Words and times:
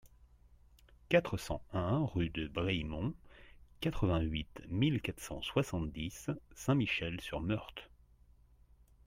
quatre 1.09 1.37
cent 1.37 1.61
un 1.73 2.03
rue 2.03 2.29
de 2.31 2.47
Brehimont, 2.47 3.13
quatre-vingt-huit 3.81 4.63
mille 4.67 4.99
quatre 4.99 5.19
cent 5.21 5.43
soixante-dix 5.43 6.31
Saint-Michel-sur-Meurthe 6.55 7.87